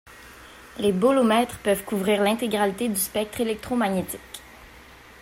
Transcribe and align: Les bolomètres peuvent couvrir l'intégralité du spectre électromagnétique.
Les 0.79 0.91
bolomètres 0.93 1.59
peuvent 1.59 1.83
couvrir 1.83 2.23
l'intégralité 2.23 2.89
du 2.89 2.95
spectre 2.95 3.41
électromagnétique. 3.41 4.41